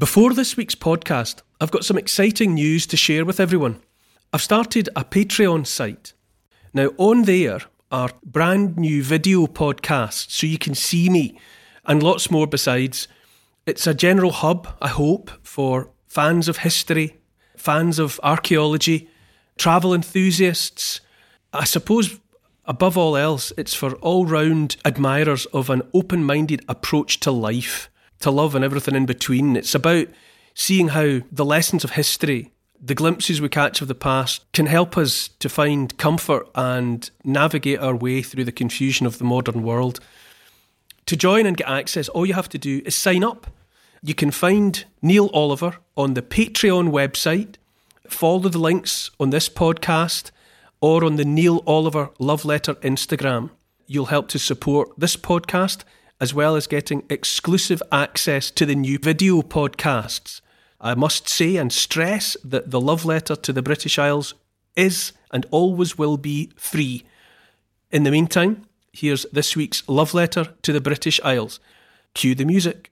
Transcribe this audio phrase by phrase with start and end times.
[0.00, 3.82] Before this week's podcast, I've got some exciting news to share with everyone.
[4.32, 6.14] I've started a Patreon site.
[6.72, 7.60] Now, on there
[7.92, 11.38] are brand new video podcasts so you can see me
[11.84, 13.08] and lots more besides.
[13.66, 17.18] It's a general hub, I hope, for fans of history,
[17.58, 19.10] fans of archaeology,
[19.58, 21.02] travel enthusiasts.
[21.52, 22.18] I suppose,
[22.64, 27.90] above all else, it's for all round admirers of an open minded approach to life,
[28.20, 29.56] to love, and everything in between.
[29.56, 30.08] It's about
[30.54, 34.96] seeing how the lessons of history, the glimpses we catch of the past, can help
[34.96, 40.00] us to find comfort and navigate our way through the confusion of the modern world.
[41.06, 43.48] To join and get access, all you have to do is sign up.
[44.02, 47.56] You can find Neil Oliver on the Patreon website.
[48.08, 50.30] Follow the links on this podcast
[50.80, 53.50] or on the Neil Oliver Love Letter Instagram.
[53.86, 55.82] You'll help to support this podcast
[56.20, 60.40] as well as getting exclusive access to the new video podcasts.
[60.80, 64.34] I must say and stress that the Love Letter to the British Isles
[64.76, 67.04] is and always will be free.
[67.90, 71.58] In the meantime, here's this week's Love Letter to the British Isles.
[72.14, 72.90] Cue the music.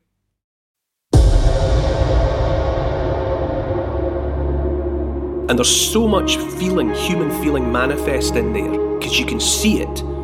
[5.50, 10.18] And there's so much feeling, human feeling manifest in there because you can see it.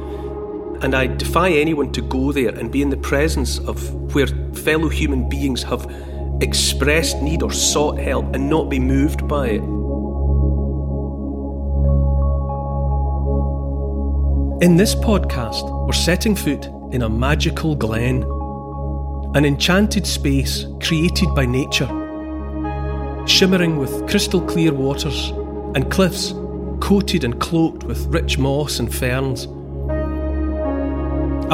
[0.85, 4.91] And I defy anyone to go there and be in the presence of where fellow
[4.91, 5.91] human beings have
[6.43, 9.63] expressed need or sought help and not be moved by it.
[14.63, 18.23] In this podcast, we're setting foot in a magical glen,
[19.35, 21.89] an enchanted space created by nature,
[23.27, 25.31] shimmering with crystal clear waters
[25.75, 26.35] and cliffs
[26.81, 29.49] coated and cloaked with rich moss and ferns.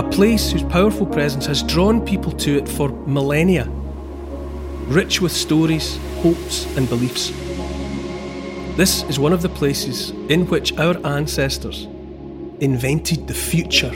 [0.00, 3.66] A place whose powerful presence has drawn people to it for millennia,
[4.88, 7.28] rich with stories, hopes, and beliefs.
[8.78, 11.84] This is one of the places in which our ancestors
[12.60, 13.92] invented the future.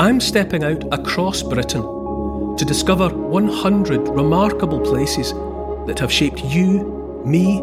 [0.00, 1.82] I'm stepping out across Britain
[2.56, 5.32] to discover 100 remarkable places
[5.86, 7.58] that have shaped you, me,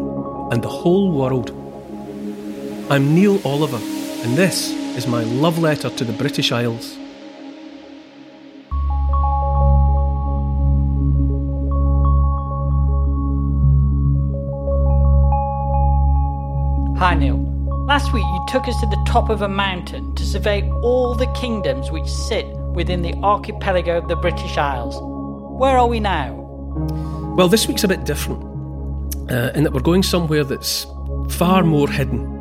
[0.50, 1.50] and the whole world.
[2.90, 3.80] I'm Neil Oliver,
[4.24, 6.96] and this is my love letter to the British Isles.
[16.98, 17.36] Hi, Neil.
[17.86, 21.26] Last week you took us to the top of a mountain to survey all the
[21.32, 24.96] kingdoms which sit within the archipelago of the British Isles.
[25.60, 26.32] Where are we now?
[27.36, 28.42] Well, this week's a bit different
[29.30, 30.86] uh, in that we're going somewhere that's
[31.30, 32.33] far more hidden,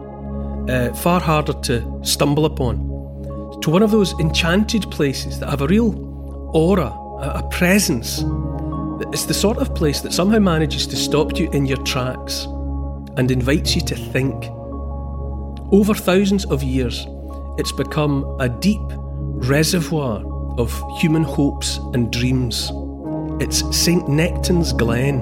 [0.69, 2.77] uh, far harder to stumble upon,
[3.61, 8.23] to one of those enchanted places that have a real aura, a, a presence.
[9.11, 12.45] It's the sort of place that somehow manages to stop you in your tracks
[13.17, 14.45] and invites you to think.
[15.71, 17.05] Over thousands of years,
[17.57, 18.81] it's become a deep
[19.47, 20.23] reservoir
[20.57, 22.71] of human hopes and dreams.
[23.39, 24.07] It's St.
[24.07, 25.17] Nectan's Glen.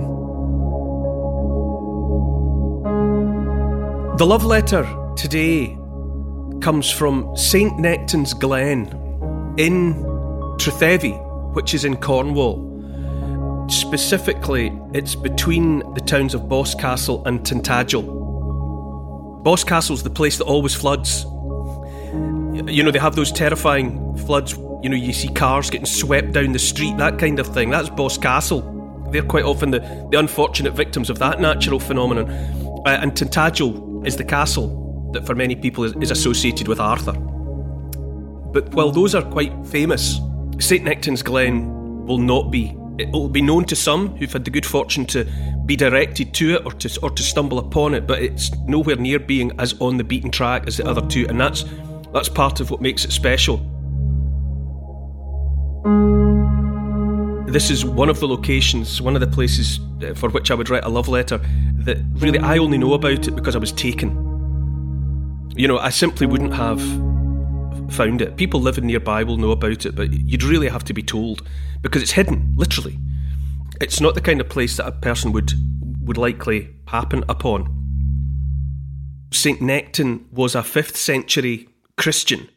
[4.18, 4.84] The love letter
[5.16, 5.78] today
[6.62, 7.74] comes from St.
[7.74, 8.88] Nectan's Glen
[9.58, 9.96] in
[10.58, 12.68] Trethevy, which is in Cornwall.
[13.70, 18.04] Specifically, it's between the towns of Boscastle and Tintagel.
[19.44, 21.26] Boscastle's the place that always floods.
[22.14, 24.54] You know, they have those terrifying floods.
[24.84, 27.70] You know, you see cars getting swept down the street, that kind of thing.
[27.70, 29.10] That's Boscastle.
[29.12, 29.80] They're quite often the,
[30.12, 32.30] the unfortunate victims of that natural phenomenon.
[32.86, 34.81] Uh, and Tintagel is the castle
[35.14, 37.14] that, for many people, is, is associated with Arthur.
[37.14, 40.20] But while those are quite famous
[40.62, 42.76] St Nectan's Glen will not be.
[43.00, 45.26] It will be known to some who've had the good fortune to
[45.66, 49.18] be directed to it or to or to stumble upon it, but it's nowhere near
[49.18, 51.66] being as on the beaten track as the other two, and that's
[52.14, 53.58] that's part of what makes it special.
[57.48, 60.70] This is one of the locations, one of the places uh, for which I would
[60.70, 61.40] write a love letter
[61.80, 64.31] that really I only know about it because I was taken.
[65.56, 66.82] You know, I simply wouldn't have
[67.94, 68.38] found it.
[68.38, 71.48] People living nearby will know about it, but you'd really have to be told
[71.82, 72.98] because it's hidden, literally.
[73.82, 75.54] It's not the kind of place that a person would
[76.02, 77.78] would likely happen upon.
[79.32, 79.60] St.
[79.60, 82.50] Nectan was a 5th century Christian.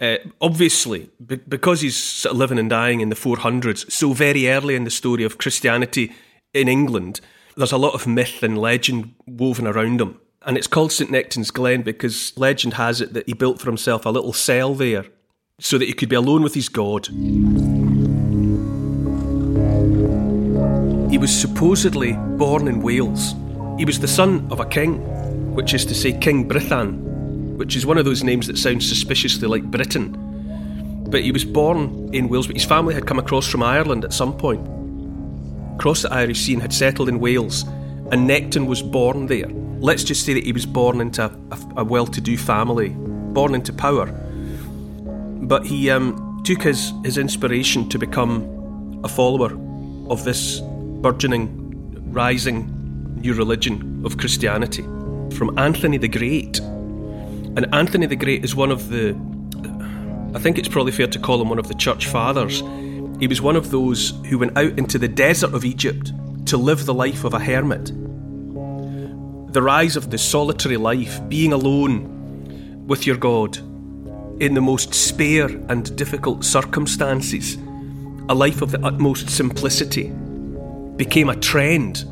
[0.00, 4.48] Uh, obviously, b- because he's sort of living and dying in the 400s, so very
[4.48, 6.12] early in the story of Christianity
[6.54, 7.20] in England,
[7.56, 10.18] there's a lot of myth and legend woven around him.
[10.44, 11.10] And it's called St.
[11.10, 15.04] Nectan's Glen because legend has it that he built for himself a little cell there
[15.60, 17.06] so that he could be alone with his God.
[21.10, 23.34] He was supposedly born in Wales.
[23.78, 27.86] He was the son of a king, which is to say, King Brychan, which is
[27.86, 30.16] one of those names that sounds suspiciously like Britain.
[31.08, 34.12] But he was born in Wales, but his family had come across from Ireland at
[34.12, 34.66] some point,
[35.76, 37.62] across the Irish Sea, and had settled in Wales,
[38.10, 39.50] and Nectan was born there.
[39.82, 43.52] Let's just say that he was born into a, a well to do family, born
[43.52, 44.06] into power.
[44.06, 49.58] But he um, took his, his inspiration to become a follower
[50.08, 52.68] of this burgeoning, rising
[53.16, 54.82] new religion of Christianity
[55.36, 56.60] from Anthony the Great.
[56.60, 59.16] And Anthony the Great is one of the,
[60.32, 62.60] I think it's probably fair to call him one of the church fathers.
[63.18, 66.12] He was one of those who went out into the desert of Egypt
[66.46, 67.90] to live the life of a hermit.
[69.52, 73.58] The rise of the solitary life, being alone with your God
[74.40, 77.56] in the most spare and difficult circumstances,
[78.28, 80.10] a life of the utmost simplicity,
[80.96, 82.04] became a trend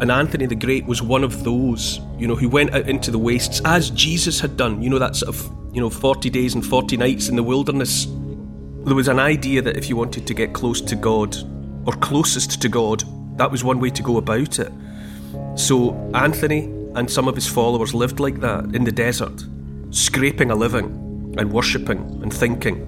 [0.00, 3.18] and Anthony the Great was one of those, you know, who went out into the
[3.18, 4.80] wastes as Jesus had done.
[4.82, 8.06] You know, that sort of, you know, 40 days and 40 nights in the wilderness.
[8.86, 11.36] There was an idea that if you wanted to get close to God,
[11.86, 13.04] or closest to God,
[13.36, 14.72] that was one way to go about it.
[15.56, 16.64] So Anthony
[16.94, 19.44] and some of his followers lived like that in the desert,
[19.90, 22.86] scraping a living and worshipping and thinking.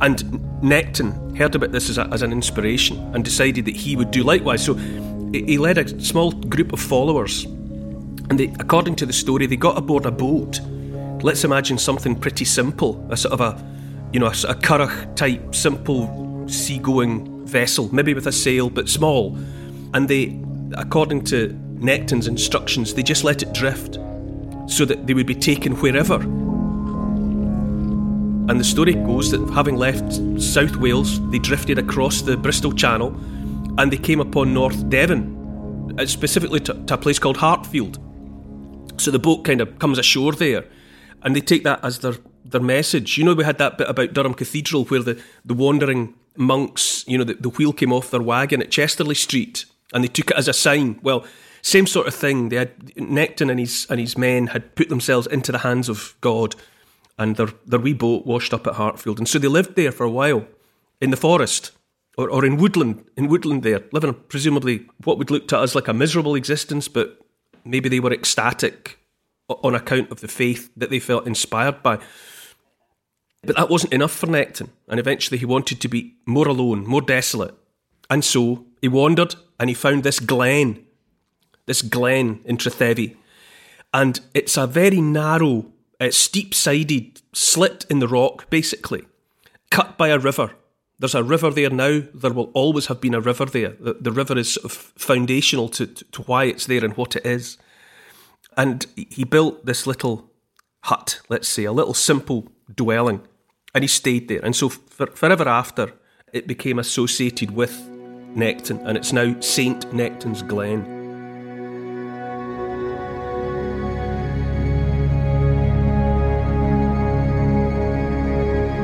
[0.00, 0.18] And
[0.62, 4.22] Nectan heard about this as, a, as an inspiration and decided that he would do
[4.22, 4.64] likewise.
[4.64, 9.56] So he led a small group of followers, and they, according to the story, they
[9.56, 10.60] got aboard a boat.
[11.22, 13.64] Let's imagine something pretty simple, a sort of a,
[14.12, 19.36] you know, a, a curragh type, simple seagoing vessel, maybe with a sail, but small.
[19.92, 20.40] And they,
[20.74, 23.98] according to Nectan's instructions, they just let it drift
[24.66, 26.20] so that they would be taken wherever.
[28.50, 33.14] And the story goes that having left South Wales, they drifted across the Bristol Channel
[33.78, 37.98] and they came upon North Devon, uh, specifically to, to a place called Hartland.
[39.00, 40.64] So the boat kind of comes ashore there,
[41.22, 43.16] and they take that as their their message.
[43.16, 47.16] You know, we had that bit about Durham Cathedral where the, the wandering monks, you
[47.16, 50.48] know, the, the wheel came off their wagon at Chester-le-Street and they took it as
[50.48, 50.98] a sign.
[51.02, 51.24] Well,
[51.62, 52.48] same sort of thing.
[52.48, 56.14] They had Nectan and his and his men had put themselves into the hands of
[56.20, 56.54] God
[57.18, 59.18] and their, their wee boat washed up at Hartland.
[59.18, 60.46] And so they lived there for a while
[61.00, 61.72] in the forest
[62.16, 65.88] or, or in woodland, in woodland there, living presumably what would look to us like
[65.88, 67.20] a miserable existence, but
[67.64, 68.98] maybe they were ecstatic
[69.48, 71.98] on account of the faith that they felt inspired by.
[73.42, 77.00] But that wasn't enough for Nectan, and eventually he wanted to be more alone, more
[77.00, 77.54] desolate.
[78.08, 80.84] And so he wandered and he found this glen,
[81.70, 83.16] this glen in Trethevy.
[83.94, 85.66] And it's a very narrow,
[86.00, 89.04] uh, steep sided slit in the rock, basically,
[89.70, 90.50] cut by a river
[91.00, 92.02] there's a river there now.
[92.14, 93.70] There will always have been a river there.
[93.80, 97.16] The, the river is sort of foundational to, to, to why it's there and what
[97.16, 97.56] it is.
[98.56, 100.30] And he built this little
[100.84, 103.22] hut, let's say, a little simple dwelling,
[103.74, 104.44] and he stayed there.
[104.44, 105.94] And so for, forever after,
[106.34, 107.72] it became associated with
[108.36, 110.99] Nectan, and it's now Saint Nectan's Glen.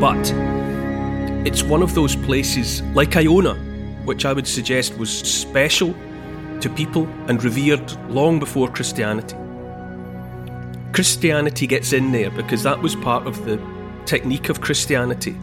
[0.07, 0.31] But
[1.45, 3.55] it's one of those places, like Iona,
[4.05, 5.97] which I would suggest was special
[6.61, 9.35] to people and revered long before Christianity.
[10.93, 13.61] Christianity gets in there because that was part of the
[14.05, 15.37] technique of Christianity.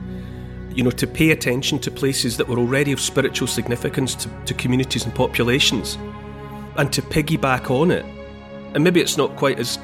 [0.74, 4.54] You know, to pay attention to places that were already of spiritual significance to, to
[4.54, 5.98] communities and populations
[6.78, 8.06] and to piggyback on it.
[8.74, 9.78] And maybe it's not quite as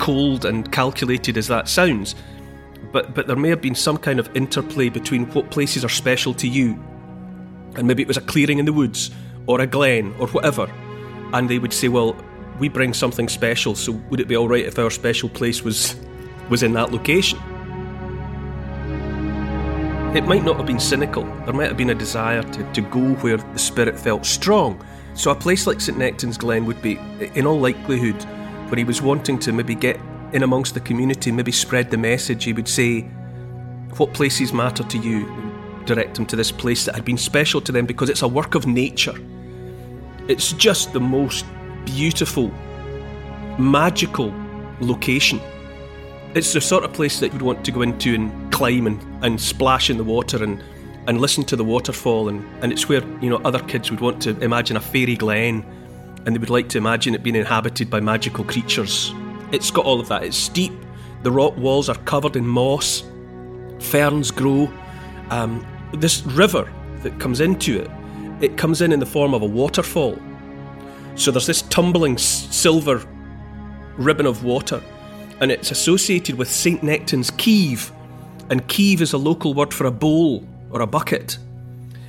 [0.00, 2.16] cold and calculated as that sounds,
[2.94, 6.32] but but there may have been some kind of interplay between what places are special
[6.34, 6.82] to you,
[7.74, 9.10] and maybe it was a clearing in the woods
[9.46, 10.70] or a glen or whatever,
[11.34, 12.16] and they would say, well,
[12.60, 15.96] we bring something special, so would it be all right if our special place was
[16.48, 17.38] was in that location?
[20.16, 21.24] It might not have been cynical.
[21.44, 24.80] There might have been a desire to, to go where the spirit felt strong.
[25.14, 27.00] So a place like St Nectan's Glen would be,
[27.34, 28.22] in all likelihood,
[28.68, 29.98] where he was wanting to maybe get
[30.34, 32.44] in amongst the community, maybe spread the message.
[32.44, 33.02] He would say,
[33.96, 35.32] What places matter to you?
[35.86, 38.54] Direct them to this place that had been special to them because it's a work
[38.54, 39.14] of nature.
[40.28, 41.46] It's just the most
[41.84, 42.50] beautiful,
[43.58, 44.34] magical
[44.80, 45.40] location.
[46.34, 49.40] It's the sort of place that you'd want to go into and climb and, and
[49.40, 50.60] splash in the water and,
[51.06, 52.28] and listen to the waterfall.
[52.28, 55.64] And, and it's where you know other kids would want to imagine a fairy glen
[56.26, 59.14] and they would like to imagine it being inhabited by magical creatures.
[59.54, 60.24] It's got all of that.
[60.24, 60.72] It's steep,
[61.22, 63.04] the rock walls are covered in moss,
[63.78, 64.68] ferns grow.
[65.30, 66.70] Um, this river
[67.02, 67.90] that comes into it,
[68.42, 70.18] it comes in in the form of a waterfall.
[71.14, 73.06] So there's this tumbling silver
[73.96, 74.82] ribbon of water,
[75.40, 76.82] and it's associated with St.
[76.82, 77.92] Nectan's Keeve.
[78.50, 81.38] And Keeve is a local word for a bowl or a bucket.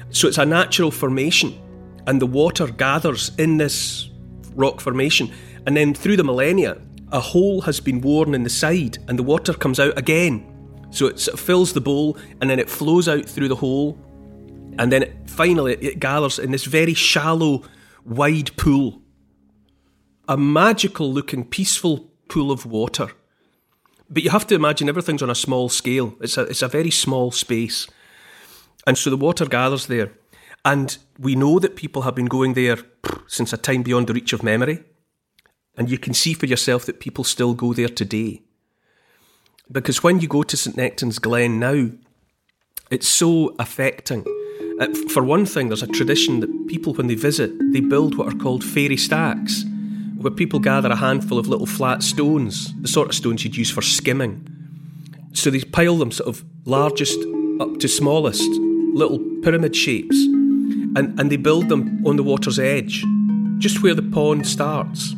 [0.09, 1.61] So it's a natural formation,
[2.07, 4.09] and the water gathers in this
[4.55, 5.31] rock formation.
[5.67, 9.23] And then through the millennia, a hole has been worn in the side, and the
[9.23, 10.51] water comes out again.
[10.89, 13.97] So it sort of fills the bowl, and then it flows out through the hole,
[14.77, 17.63] and then it, finally it gathers in this very shallow
[18.05, 19.01] wide pool.
[20.27, 23.11] A magical looking, peaceful pool of water.
[24.09, 26.15] But you have to imagine everything's on a small scale.
[26.21, 27.87] It's a, it's a very small space.
[28.87, 30.11] And so the water gathers there.
[30.63, 32.77] And we know that people have been going there
[33.27, 34.83] since a time beyond the reach of memory.
[35.77, 38.41] And you can see for yourself that people still go there today.
[39.71, 41.89] Because when you go to St Nectan's Glen now,
[42.91, 44.25] it's so affecting
[44.79, 48.27] uh, for one thing, there's a tradition that people, when they visit, they build what
[48.27, 49.63] are called fairy stacks,
[50.17, 53.71] where people gather a handful of little flat stones, the sort of stones you'd use
[53.71, 54.45] for skimming.
[55.31, 57.17] So they pile them sort of largest
[57.61, 58.49] up to smallest,
[58.93, 63.03] little pyramid shapes, and, and they build them on the water's edge,
[63.59, 65.15] just where the pond starts.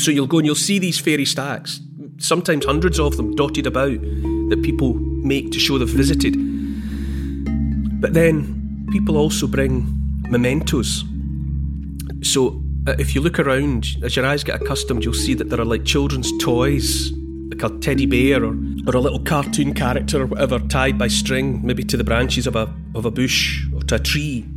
[0.00, 1.78] So you'll go and you'll see these fairy stacks,
[2.16, 6.34] sometimes hundreds of them dotted about, that people make to show they've visited.
[8.00, 9.84] But then people also bring
[10.30, 11.04] mementos.
[12.22, 15.60] So uh, if you look around, as your eyes get accustomed, you'll see that there
[15.60, 17.12] are like children's toys,
[17.50, 21.60] like a teddy bear or, or a little cartoon character or whatever, tied by string,
[21.62, 24.48] maybe to the branches of a, of a bush or to a tree.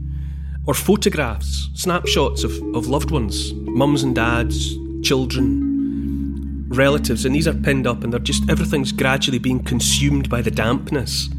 [0.65, 7.53] Or photographs, snapshots of, of loved ones, mums and dads, children, relatives, and these are
[7.53, 11.29] pinned up and they're just everything's gradually being consumed by the dampness.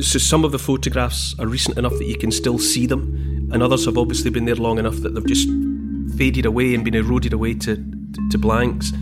[0.00, 3.62] So some of the photographs are recent enough that you can still see them, and
[3.62, 5.48] others have obviously been there long enough that they've just
[6.16, 7.76] faded away and been eroded away to,
[8.30, 8.92] to, blanks.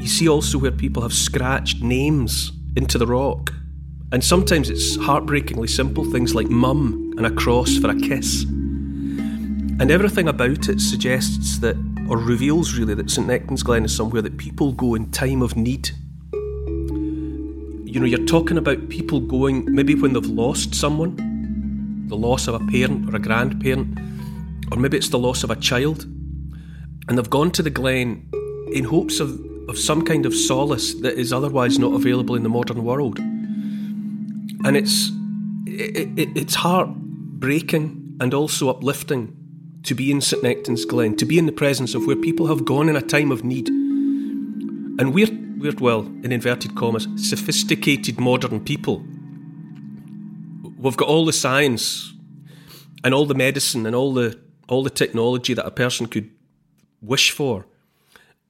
[0.00, 3.52] You see also where people have scratched names into the rock.
[4.10, 8.44] And sometimes it's heartbreakingly simple things like mum and a cross for a kiss.
[8.44, 11.76] And everything about it suggests that,
[12.08, 15.56] or reveals really, that St Nectan's Glen is somewhere that people go in time of
[15.56, 15.90] need
[17.92, 22.54] you know, you're talking about people going maybe when they've lost someone, the loss of
[22.54, 23.98] a parent or a grandparent,
[24.70, 26.04] or maybe it's the loss of a child,
[27.06, 28.26] and they've gone to the Glen
[28.72, 32.48] in hopes of, of some kind of solace that is otherwise not available in the
[32.48, 33.18] modern world.
[33.18, 35.10] And it's
[35.66, 39.36] it, it, it's heartbreaking and also uplifting
[39.84, 42.64] to be in St Nectan's Glen, to be in the presence of where people have
[42.64, 43.68] gone in a time of need.
[43.68, 45.28] And we're
[45.62, 49.04] we're, well, in inverted commas, sophisticated modern people.
[50.76, 52.12] We've got all the science
[53.04, 56.30] and all the medicine and all the all the technology that a person could
[57.00, 57.66] wish for.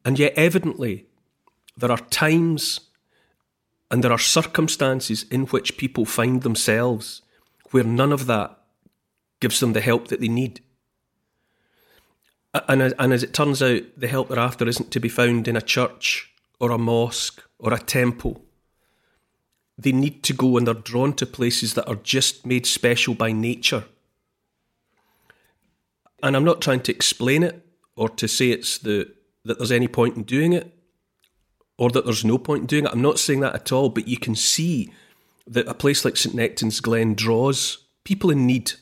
[0.04, 1.06] And yet evidently
[1.76, 2.80] there are times
[3.90, 7.22] and there are circumstances in which people find themselves
[7.72, 8.58] where none of that
[9.40, 10.60] gives them the help that they need.
[12.54, 15.56] And, and as it turns out, the help they're after isn't to be found in
[15.56, 16.30] a church
[16.60, 18.44] or a mosque or a temple.
[19.78, 23.32] They need to go and they're drawn to places that are just made special by
[23.32, 23.84] nature.
[26.22, 27.66] And I'm not trying to explain it
[27.96, 29.12] or to say it's the
[29.44, 30.72] that there's any point in doing it
[31.76, 32.92] or that there's no point in doing it.
[32.92, 34.92] I'm not saying that at all, but you can see
[35.48, 38.74] that a place like St Nectan's Glen draws people in need.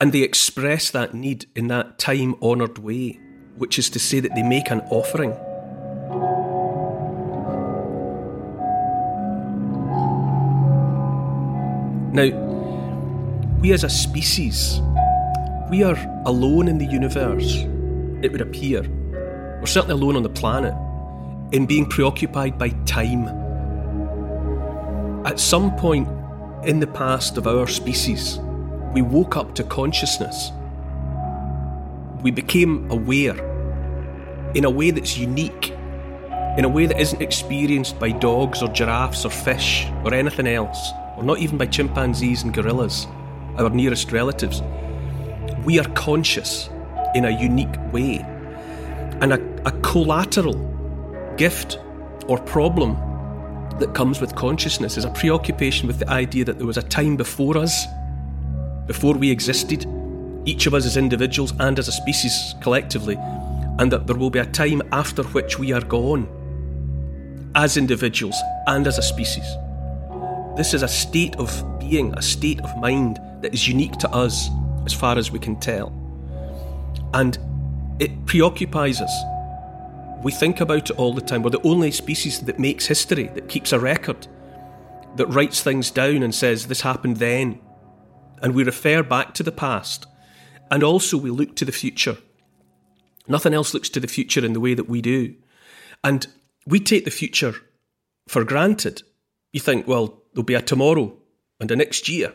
[0.00, 3.20] And they express that need in that time honoured way,
[3.56, 5.32] which is to say that they make an offering.
[12.12, 12.30] Now,
[13.60, 14.80] we as a species,
[15.70, 17.58] we are alone in the universe,
[18.22, 18.82] it would appear.
[19.60, 20.74] We're certainly alone on the planet
[21.52, 23.28] in being preoccupied by time.
[25.26, 26.08] At some point
[26.64, 28.40] in the past of our species,
[28.92, 30.52] we woke up to consciousness.
[32.22, 33.38] We became aware
[34.54, 35.70] in a way that's unique,
[36.58, 40.92] in a way that isn't experienced by dogs or giraffes or fish or anything else,
[41.16, 43.06] or not even by chimpanzees and gorillas,
[43.56, 44.62] our nearest relatives.
[45.64, 46.68] We are conscious
[47.14, 48.24] in a unique way.
[49.20, 50.54] And a, a collateral
[51.36, 51.78] gift
[52.26, 52.96] or problem
[53.78, 57.16] that comes with consciousness is a preoccupation with the idea that there was a time
[57.16, 57.86] before us,
[58.90, 59.86] before we existed,
[60.46, 63.16] each of us as individuals and as a species collectively,
[63.78, 66.26] and that there will be a time after which we are gone,
[67.54, 68.34] as individuals
[68.66, 69.44] and as a species.
[70.56, 74.48] This is a state of being, a state of mind that is unique to us
[74.84, 75.92] as far as we can tell.
[77.14, 77.38] And
[78.00, 79.12] it preoccupies us
[80.24, 81.42] we think about it all the time.
[81.42, 84.26] We're the only species that makes history, that keeps a record,
[85.16, 87.58] that writes things down and says, this happened then.
[88.40, 90.06] And we refer back to the past.
[90.70, 92.16] And also we look to the future.
[93.28, 95.34] Nothing else looks to the future in the way that we do.
[96.02, 96.26] And
[96.66, 97.54] we take the future
[98.28, 99.02] for granted.
[99.52, 101.16] You think, well, there'll be a tomorrow
[101.58, 102.32] and a next year.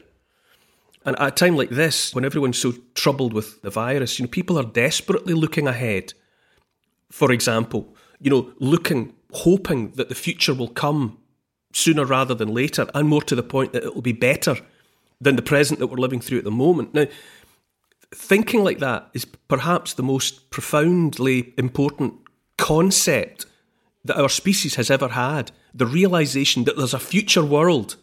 [1.06, 4.30] And at a time like this, when everyone's so troubled with the virus, you know,
[4.30, 6.14] people are desperately looking ahead
[7.16, 11.18] for example, you know, looking, hoping that the future will come
[11.74, 14.58] sooner rather than later, and more to the point that it will be better
[15.20, 16.94] than the present that we're living through at the moment.
[16.94, 17.06] Now,
[18.14, 22.16] thinking like that is perhaps the most profoundly important
[22.58, 23.46] concept
[24.04, 27.98] that our species has ever had the realization that there's a future world.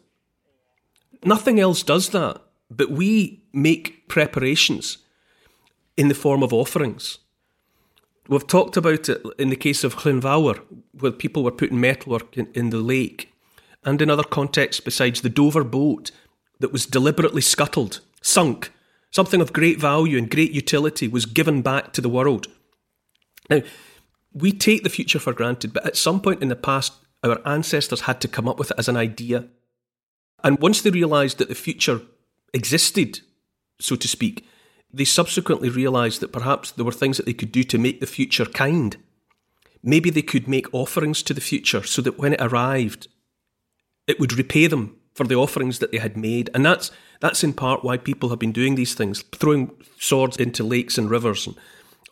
[1.24, 4.98] Nothing else does that, but we make preparations
[5.96, 7.18] in the form of offerings.
[8.28, 10.60] We've talked about it in the case of Llyn Fawr,
[10.98, 13.32] where people were putting metalwork in, in the lake,
[13.84, 16.10] and in other contexts besides the Dover boat
[16.62, 18.72] that was deliberately scuttled, sunk.
[19.10, 22.46] Something of great value and great utility was given back to the world.
[23.50, 23.60] Now,
[24.32, 28.02] we take the future for granted, but at some point in the past, our ancestors
[28.02, 29.48] had to come up with it as an idea.
[30.42, 32.00] And once they realised that the future
[32.54, 33.20] existed,
[33.78, 34.46] so to speak,
[34.92, 38.06] they subsequently realised that perhaps there were things that they could do to make the
[38.06, 38.96] future kind.
[39.82, 43.08] Maybe they could make offerings to the future so that when it arrived,
[44.06, 46.50] it would repay them for the offerings that they had made.
[46.54, 50.64] And that's, that's in part why people have been doing these things, throwing swords into
[50.64, 51.56] lakes and rivers and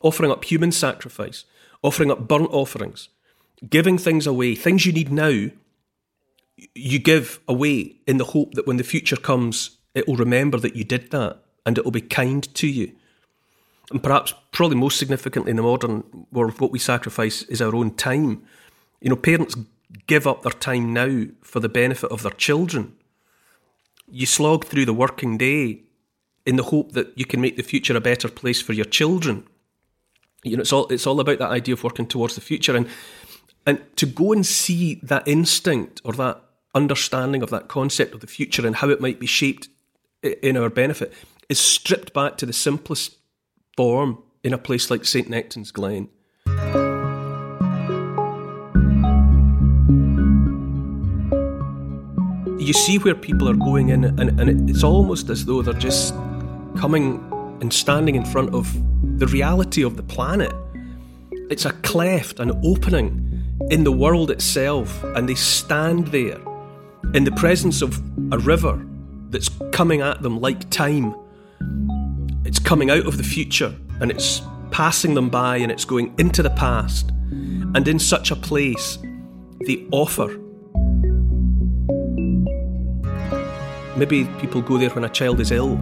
[0.03, 1.45] offering up human sacrifice,
[1.83, 3.09] offering up burnt offerings,
[3.69, 5.49] giving things away, things you need now,
[6.75, 10.77] you give away in the hope that when the future comes, it will remember that
[10.77, 12.93] you did that and it will be kind to you.
[13.91, 17.95] And perhaps, probably most significantly in the modern world, what we sacrifice is our own
[17.95, 18.43] time.
[19.01, 19.57] You know, parents
[20.07, 22.97] give up their time now for the benefit of their children.
[24.09, 25.83] You slog through the working day
[26.47, 29.47] in the hope that you can make the future a better place for your children.
[30.43, 32.89] You know, it's all it's all about that idea of working towards the future and
[33.67, 36.43] and to go and see that instinct or that
[36.75, 39.69] understanding of that concept of the future and how it might be shaped
[40.23, 41.13] in our benefit
[41.49, 43.19] is stripped back to the simplest
[43.77, 45.29] form in a place like St.
[45.29, 46.09] Nectan's Glen.
[52.71, 56.15] You see where people are going in, and, and it's almost as though they're just
[56.77, 57.19] coming
[57.61, 58.73] and standing in front of
[59.19, 60.53] the reality of the planet.
[61.51, 66.39] It's a cleft, an opening in the world itself, and they stand there
[67.13, 68.01] in the presence of
[68.33, 68.81] a river
[69.31, 71.13] that's coming at them like time
[72.45, 76.43] it's coming out of the future and it's passing them by and it's going into
[76.43, 77.11] the past.
[77.75, 78.99] And in such a place,
[79.67, 80.37] they offer.
[84.01, 85.73] Maybe people go there when a child is ill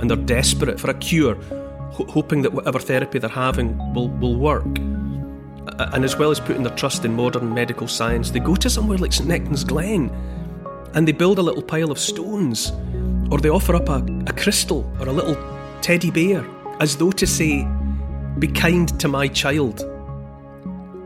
[0.00, 4.34] and they're desperate for a cure, ho- hoping that whatever therapy they're having will, will
[4.34, 4.66] work.
[4.66, 8.98] And as well as putting their trust in modern medical science, they go to somewhere
[8.98, 10.10] like St Nectan's Glen
[10.94, 12.72] and they build a little pile of stones,
[13.30, 15.36] or they offer up a, a crystal or a little
[15.82, 16.44] teddy bear,
[16.80, 17.64] as though to say,
[18.40, 19.88] Be kind to my child.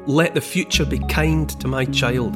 [0.07, 2.35] Let the future be kind to my child.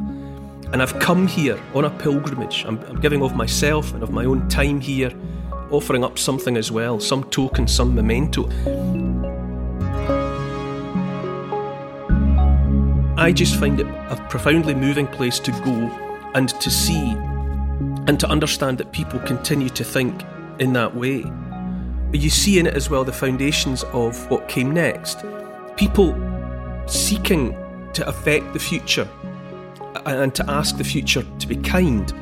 [0.72, 2.64] And I've come here on a pilgrimage.
[2.64, 5.12] I'm, I'm giving of myself and of my own time here,
[5.70, 8.48] offering up something as well, some token, some memento.
[13.16, 15.72] I just find it a profoundly moving place to go
[16.34, 17.16] and to see
[18.06, 20.22] and to understand that people continue to think
[20.60, 21.22] in that way.
[22.10, 25.24] But you see in it as well the foundations of what came next.
[25.76, 26.14] People
[26.86, 27.56] seeking
[27.92, 29.08] to affect the future
[30.06, 32.12] and to ask the future to be kind.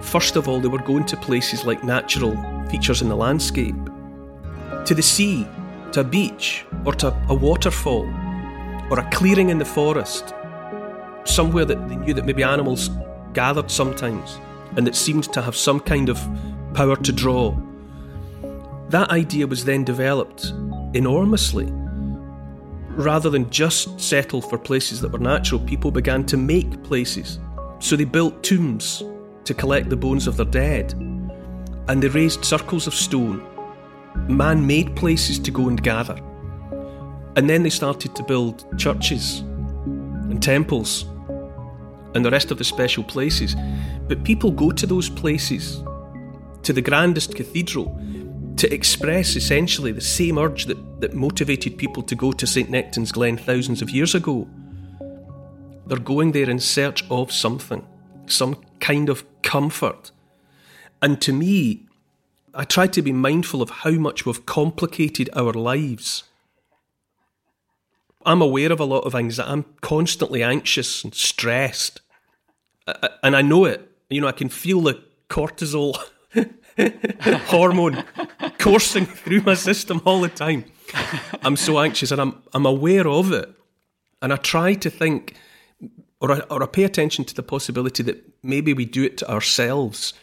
[0.00, 2.36] First of all, they were going to places like natural
[2.70, 3.76] features in the landscape,
[4.84, 5.46] to the sea,
[5.92, 8.06] to a beach, or to a waterfall,
[8.90, 10.34] or a clearing in the forest,
[11.24, 12.90] somewhere that they knew that maybe animals
[13.32, 14.38] gathered sometimes
[14.76, 16.18] and that seemed to have some kind of
[16.74, 17.56] power to draw.
[18.88, 20.52] That idea was then developed
[20.94, 21.72] enormously.
[23.00, 27.38] Rather than just settle for places that were natural, people began to make places.
[27.78, 29.02] So they built tombs
[29.44, 30.92] to collect the bones of their dead,
[31.88, 33.42] and they raised circles of stone,
[34.28, 36.20] man made places to go and gather.
[37.36, 39.40] And then they started to build churches
[40.28, 41.04] and temples
[42.14, 43.56] and the rest of the special places.
[44.08, 45.82] But people go to those places,
[46.64, 47.98] to the grandest cathedral,
[48.60, 52.70] to express essentially the same urge that, that motivated people to go to St.
[52.70, 54.46] Nectan's Glen thousands of years ago.
[55.86, 57.86] They're going there in search of something,
[58.26, 60.10] some kind of comfort.
[61.00, 61.86] And to me,
[62.52, 66.24] I try to be mindful of how much we've complicated our lives.
[68.26, 69.50] I'm aware of a lot of anxiety.
[69.50, 72.02] I'm constantly anxious and stressed.
[73.22, 73.90] And I know it.
[74.10, 75.96] You know, I can feel the cortisol
[77.46, 78.04] hormone
[78.58, 80.64] coursing through my system all the time.
[81.42, 83.48] I'm so anxious and I'm, I'm aware of it.
[84.22, 85.36] And I try to think,
[86.20, 89.30] or I, or I pay attention to the possibility that maybe we do it to
[89.30, 90.14] ourselves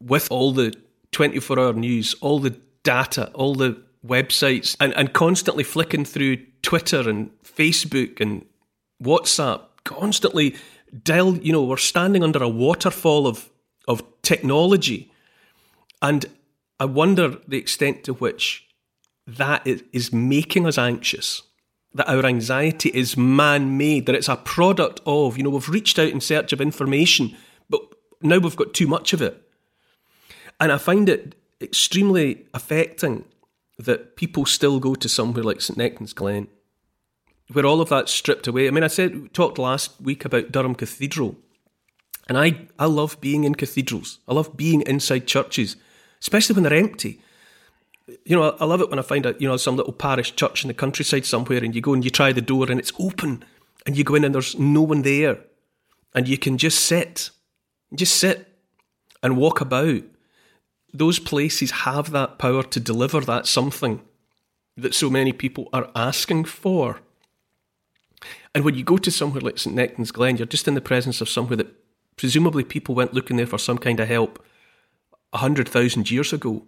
[0.00, 0.74] with all the
[1.12, 7.08] 24 hour news, all the data, all the websites, and, and constantly flicking through Twitter
[7.08, 8.44] and Facebook and
[9.02, 10.54] WhatsApp, constantly
[11.02, 13.50] del, you know, we're standing under a waterfall of,
[13.88, 15.10] of technology.
[16.02, 16.26] And
[16.78, 18.66] I wonder the extent to which
[19.26, 21.42] that is making us anxious,
[21.94, 25.98] that our anxiety is man made, that it's a product of, you know, we've reached
[25.98, 27.36] out in search of information,
[27.68, 27.80] but
[28.22, 29.42] now we've got too much of it.
[30.60, 33.24] And I find it extremely affecting
[33.78, 36.48] that people still go to somewhere like St Nectan's Glen
[37.52, 38.66] where all of that's stripped away.
[38.66, 41.36] I mean, I said we talked last week about Durham Cathedral,
[42.28, 44.18] and I I love being in cathedrals.
[44.26, 45.76] I love being inside churches,
[46.20, 47.20] especially when they're empty.
[48.24, 50.62] You know, I love it when I find a you know some little parish church
[50.64, 53.44] in the countryside somewhere, and you go and you try the door and it's open,
[53.84, 55.38] and you go in and there's no one there,
[56.14, 57.30] and you can just sit,
[57.94, 58.48] just sit,
[59.22, 60.02] and walk about.
[60.94, 64.02] Those places have that power to deliver that something
[64.76, 67.00] that so many people are asking for.
[68.54, 71.20] And when you go to somewhere like St Nectan's Glen, you're just in the presence
[71.20, 71.74] of somewhere that
[72.16, 74.42] presumably people went looking there for some kind of help
[75.36, 76.64] a hundred thousand years ago.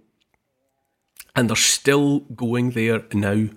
[1.35, 3.49] And they're still going there now.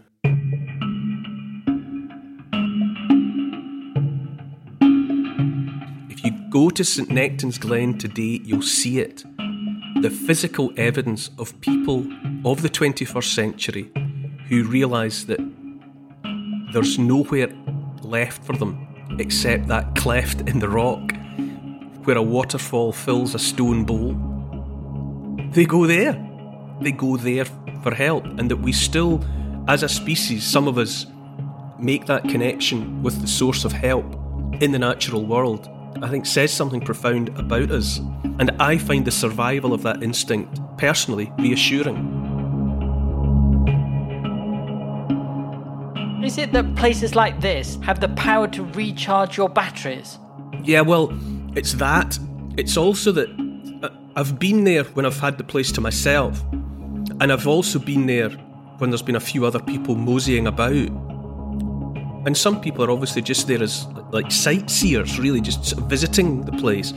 [6.10, 9.26] If you go to St Nectan's Glen today, you'll see it.
[10.02, 12.08] The physical evidence of people
[12.45, 13.91] of the 21st century
[14.47, 15.41] who realise that
[16.71, 17.50] there's nowhere
[18.02, 18.88] left for them
[19.19, 21.12] except that cleft in the rock
[22.06, 24.30] where a waterfall fills a stone bowl.
[25.51, 26.13] They go there.
[26.79, 27.45] They go there
[27.83, 29.23] for help, and that we still,
[29.67, 31.05] as a species, some of us
[31.77, 34.05] make that connection with the source of help
[34.61, 35.69] in the natural world,
[36.01, 37.97] I think says something profound about us.
[38.39, 41.97] And I find the survival of that instinct personally reassuring.
[46.23, 50.17] Is it that places like this have the power to recharge your batteries?
[50.63, 51.11] Yeah, well,
[51.55, 52.17] it's that.
[52.57, 53.29] It's also that
[54.13, 56.43] I've been there when I've had the place to myself,
[57.21, 58.30] and I've also been there
[58.80, 60.74] when there's been a few other people moseying about.
[62.26, 66.93] And some people are obviously just there as like sightseers, really just visiting the place.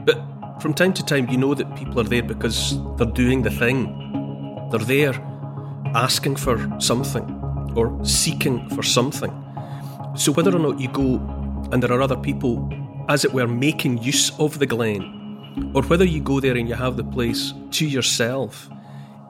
[0.00, 0.20] But
[0.60, 4.68] from time to time, you know that people are there because they're doing the thing.
[4.72, 5.14] They're there
[5.94, 7.24] asking for something
[7.76, 9.30] or seeking for something.
[10.16, 11.18] So, whether or not you go
[11.70, 12.68] and there are other people,
[13.08, 15.17] as it were, making use of the glen,
[15.74, 18.68] or whether you go there and you have the place to yourself,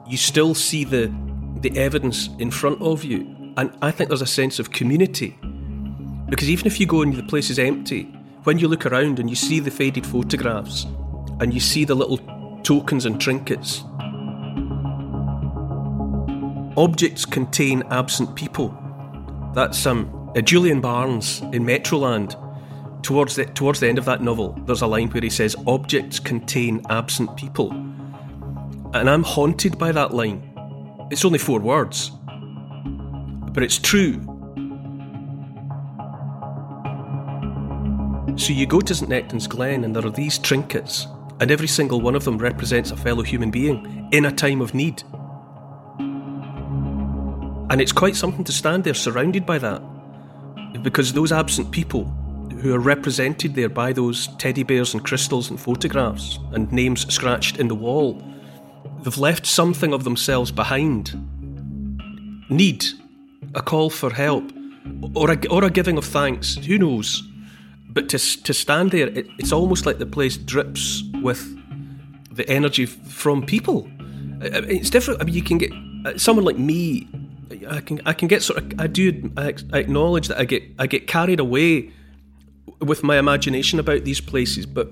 [0.07, 1.13] you still see the,
[1.61, 3.53] the evidence in front of you.
[3.57, 5.37] And I think there's a sense of community.
[6.29, 8.03] Because even if you go and the place is empty,
[8.43, 10.85] when you look around and you see the faded photographs
[11.39, 12.19] and you see the little
[12.63, 13.83] tokens and trinkets
[16.79, 18.73] Objects contain absent people.
[19.53, 22.37] That's um, uh, Julian Barnes in Metroland
[23.01, 26.19] towards the towards the end of that novel, there's a line where he says, "Objects
[26.19, 27.71] contain absent people,"
[28.93, 30.41] and I'm haunted by that line.
[31.11, 32.11] It's only four words,
[33.53, 34.21] but it's true.
[38.35, 41.07] So you go to St Nectan's Glen, and there are these trinkets,
[41.39, 44.73] and every single one of them represents a fellow human being in a time of
[44.73, 45.03] need.
[47.69, 49.81] And it's quite something to stand there surrounded by that,
[50.81, 52.13] because those absent people
[52.61, 57.57] who are represented there by those teddy bears and crystals and photographs and names scratched
[57.57, 58.21] in the wall,
[59.03, 61.13] they've left something of themselves behind.
[62.49, 62.85] Need,
[63.55, 64.51] a call for help,
[65.15, 67.23] or a, or a giving of thanks, who knows?
[67.89, 71.55] But to, to stand there, it, it's almost like the place drips with
[72.31, 73.89] the energy from people.
[74.41, 75.21] It's different.
[75.21, 75.71] I mean, you can get
[76.05, 77.07] uh, someone like me.
[77.67, 80.85] I can I can get sort of I do I acknowledge that I get I
[80.85, 81.91] get carried away
[82.79, 84.91] with my imagination about these places, but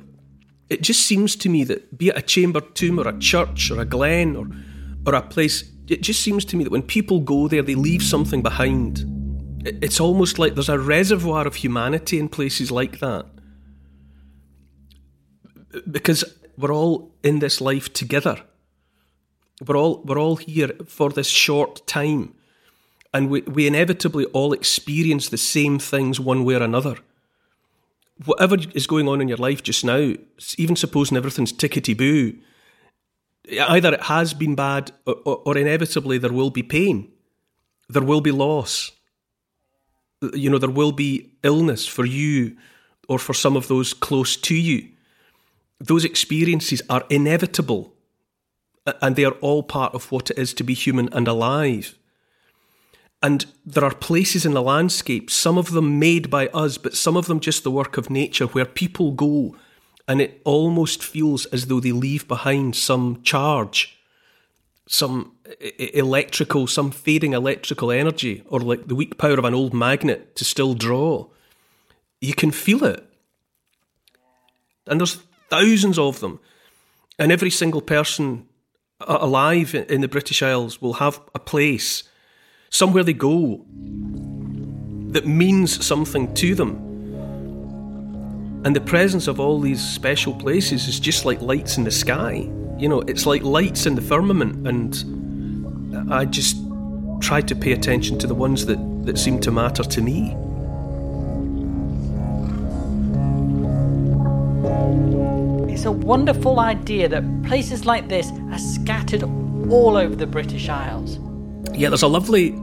[0.69, 3.79] it just seems to me that be it a chamber tomb or a church or
[3.79, 4.47] a glen or
[5.05, 8.03] or a place, it just seems to me that when people go there, they leave
[8.03, 9.05] something behind.
[9.63, 13.25] It's almost like there's a reservoir of humanity in places like that.
[15.89, 16.25] Because
[16.57, 18.41] we're all in this life together.
[19.65, 22.33] We're all we're all here for this short time.
[23.13, 26.97] And we, we inevitably all experience the same things one way or another
[28.25, 30.13] whatever is going on in your life just now,
[30.57, 32.37] even supposing everything's tickety boo,
[33.69, 37.11] either it has been bad or, or, or, inevitably there will be pain,
[37.89, 38.91] there will be loss.
[40.33, 42.57] You know, there will be illness for you
[43.07, 44.89] or for some of those close to you.
[45.79, 47.93] Those experiences are inevitable
[49.01, 51.97] and they are all part of what it is to be human and alive.
[53.21, 57.17] And there are places in the landscape, some of them made by us, but some
[57.17, 59.55] of them just the work of nature, where people go
[60.07, 63.97] and it almost feels as though they leave behind some charge,
[64.87, 65.33] some
[65.79, 70.45] electrical, some fading electrical energy, or like the weak power of an old magnet to
[70.45, 71.27] still draw.
[72.21, 73.03] You can feel it.
[74.85, 76.39] And there's thousands of them.
[77.19, 78.47] And every single person
[79.01, 82.03] alive in the British Isles will have a place
[82.69, 83.65] somewhere they go
[85.11, 86.83] that means something to them.
[88.65, 92.49] And the presence of all these special places is just like lights in the sky.
[92.77, 96.57] You know, it's like lights in the firmament, and I just
[97.21, 100.35] try to pay attention to the ones that, that seem to matter to me.
[105.73, 111.19] It's a wonderful idea that places like this are scattered all over the British Isles.
[111.73, 112.55] Yeah, there's a lovely.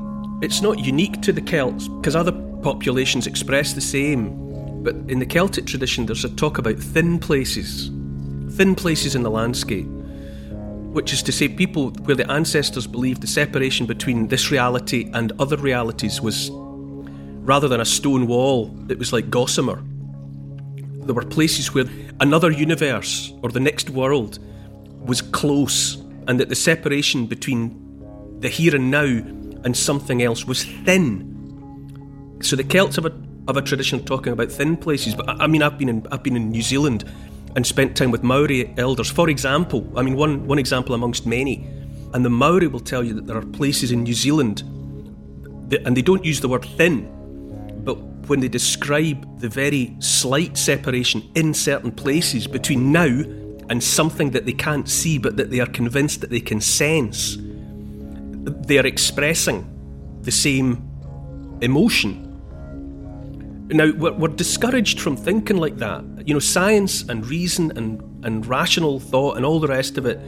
[0.42, 4.42] It's not unique to the Celts because other populations express the same.
[4.82, 7.88] But in the Celtic tradition, there's a talk about thin places,
[8.56, 13.26] thin places in the landscape, which is to say, people where the ancestors believed the
[13.26, 19.12] separation between this reality and other realities was rather than a stone wall, it was
[19.12, 19.82] like gossamer.
[20.76, 21.84] There were places where
[22.20, 24.38] another universe or the next world
[25.04, 27.83] was close, and that the separation between
[28.44, 29.06] the here and now
[29.64, 32.38] and something else was thin.
[32.42, 33.12] So the Celts have a
[33.46, 36.22] have a tradition of talking about thin places, but I mean I've been in I've
[36.22, 37.04] been in New Zealand
[37.56, 39.10] and spent time with Maori elders.
[39.10, 41.66] For example, I mean one one example amongst many,
[42.12, 44.62] and the Maori will tell you that there are places in New Zealand,
[45.70, 47.08] that, and they don't use the word thin,
[47.82, 47.94] but
[48.28, 53.22] when they describe the very slight separation in certain places between now
[53.70, 57.38] and something that they can't see but that they are convinced that they can sense
[58.44, 59.70] they're expressing
[60.22, 60.88] the same
[61.60, 62.30] emotion.
[63.68, 66.04] Now, we're, we're, discouraged from thinking like that.
[66.26, 70.18] You know, science and reason and, and rational thought and all the rest of it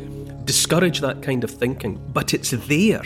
[0.47, 3.03] discourage that kind of thinking, but it's there.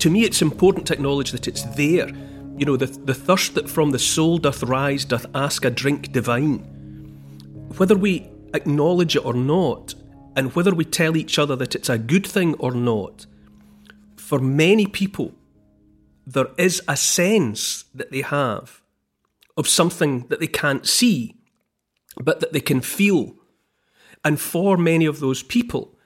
[0.00, 2.08] To me, it's important to acknowledge that it's there.
[2.56, 6.12] You know, the, the thirst that from the soul doth rise doth ask a drink
[6.12, 6.58] divine.
[7.76, 9.94] Whether we acknowledge it or not,
[10.36, 13.26] and whether we tell each other that it's a good thing or not,
[14.28, 15.32] for many people,
[16.26, 18.82] there is a sense that they have
[19.56, 21.34] of something that they can't see,
[22.20, 23.34] but that they can feel.
[24.22, 25.96] And for many of those people,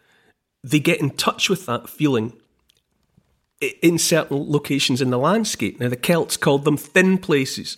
[0.62, 2.40] they get in touch with that feeling
[3.60, 5.80] in certain locations in the landscape.
[5.80, 7.76] Now, the Celts called them thin places,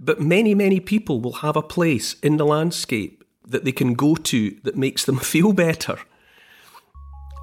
[0.00, 4.16] but many, many people will have a place in the landscape that they can go
[4.16, 6.00] to that makes them feel better.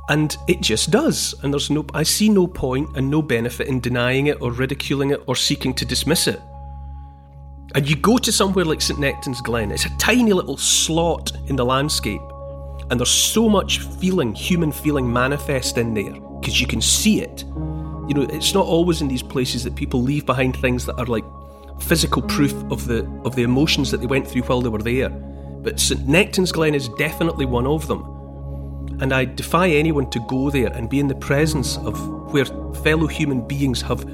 [0.09, 1.33] And it just does.
[1.41, 5.11] And there's no I see no point and no benefit in denying it or ridiculing
[5.11, 6.39] it or seeking to dismiss it.
[7.73, 11.57] And you go to somewhere like St Nectan's Glen, it's a tiny little slot in
[11.57, 12.21] the landscape,
[12.89, 17.43] and there's so much feeling, human feeling manifest in there, because you can see it.
[18.07, 21.05] You know, it's not always in these places that people leave behind things that are
[21.05, 21.25] like
[21.81, 25.09] physical proof of the of the emotions that they went through while they were there.
[25.09, 28.14] But St Nectan's Glen is definitely one of them.
[29.01, 33.07] And I defy anyone to go there and be in the presence of where fellow
[33.07, 34.05] human beings have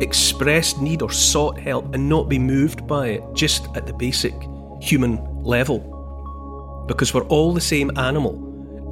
[0.00, 4.34] expressed need or sought help and not be moved by it just at the basic
[4.80, 6.84] human level.
[6.86, 8.34] Because we're all the same animal,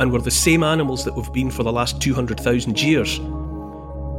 [0.01, 3.19] and we're the same animals that we've been for the last 200,000 years.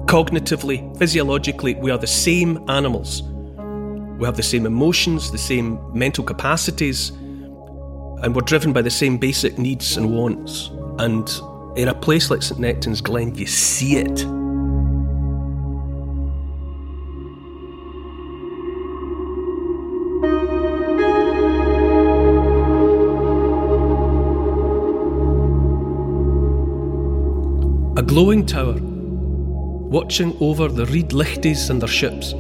[0.06, 3.24] Cognitively, physiologically, we are the same animals.
[4.18, 9.18] We have the same emotions, the same mental capacities, and we're driven by the same
[9.18, 10.70] basic needs and wants.
[10.98, 11.30] And
[11.76, 14.22] in a place like St Nectan's Glen, you see it.
[27.98, 32.32] A glowing tower, watching over the Red Lichties and their ships.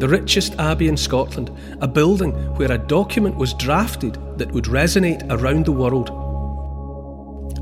[0.00, 5.24] The richest abbey in Scotland, a building where a document was drafted that would resonate
[5.30, 6.25] around the world.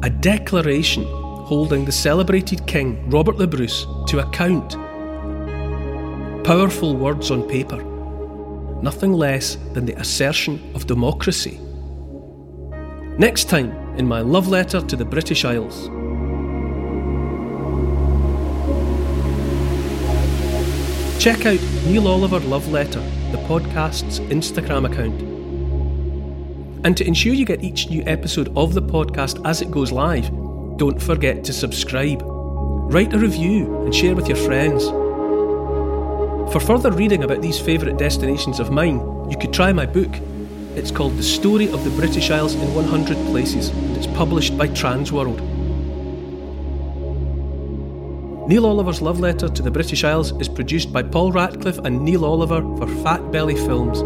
[0.05, 4.73] A declaration holding the celebrated King Robert the Bruce to account.
[6.45, 7.83] Powerful words on paper,
[8.83, 11.59] nothing less than the assertion of democracy.
[13.17, 15.87] Next time in my love letter to the British Isles.
[21.19, 23.01] Check out Neil Oliver Love Letter,
[23.33, 25.34] the podcast's Instagram account.
[26.85, 30.29] And to ensure you get each new episode of the podcast as it goes live,
[30.77, 34.85] don't forget to subscribe, write a review, and share with your friends.
[36.53, 38.99] For further reading about these favourite destinations of mine,
[39.31, 40.15] you could try my book.
[40.77, 44.69] It's called The Story of the British Isles in 100 Places, and it's published by
[44.69, 45.41] Transworld.
[48.47, 52.27] Neil Oliver's love letter to the British Isles is produced by Paul Ratcliffe and Neil
[52.27, 54.03] Oliver for Fat Belly Films.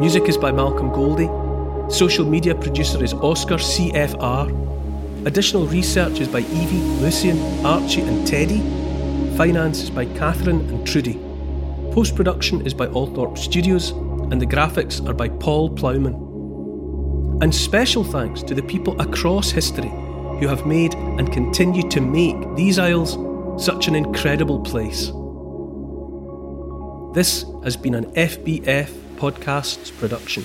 [0.00, 1.49] Music is by Malcolm Goldie.
[1.90, 5.26] Social media producer is Oscar CFR.
[5.26, 8.60] Additional research is by Evie, Lucian, Archie, and Teddy.
[9.36, 11.14] Finance is by Catherine and Trudy.
[11.92, 16.14] Post production is by Althorpe Studios, and the graphics are by Paul Plowman.
[17.42, 19.90] And special thanks to the people across history
[20.38, 23.18] who have made and continue to make these isles
[23.62, 25.10] such an incredible place.
[27.14, 30.44] This has been an FBF Podcasts production.